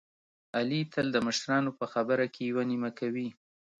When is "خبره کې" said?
1.93-2.41